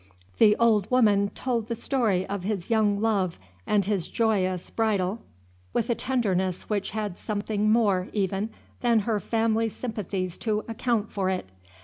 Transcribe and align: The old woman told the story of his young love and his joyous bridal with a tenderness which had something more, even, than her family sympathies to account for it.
The 0.39 0.55
old 0.55 0.89
woman 0.89 1.29
told 1.35 1.67
the 1.67 1.75
story 1.75 2.25
of 2.27 2.43
his 2.43 2.71
young 2.71 2.99
love 2.99 3.39
and 3.67 3.85
his 3.85 4.07
joyous 4.07 4.71
bridal 4.71 5.21
with 5.73 5.91
a 5.91 5.93
tenderness 5.93 6.63
which 6.67 6.89
had 6.89 7.19
something 7.19 7.69
more, 7.69 8.07
even, 8.11 8.49
than 8.79 9.01
her 9.01 9.19
family 9.19 9.69
sympathies 9.69 10.39
to 10.39 10.65
account 10.67 11.11
for 11.11 11.29
it. 11.29 11.47